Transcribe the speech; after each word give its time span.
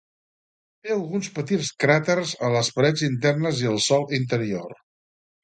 Té 0.85 0.93
alguns 0.95 1.29
petits 1.35 1.69
cràters 1.83 2.31
a 2.47 2.49
les 2.57 2.73
parets 2.79 3.05
internes 3.09 3.61
i 3.67 3.71
al 3.75 3.79
sòl 3.91 4.09
interior. 4.21 4.75